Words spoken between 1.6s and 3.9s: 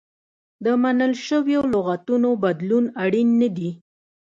لغتونو بدلول اړین نه دي.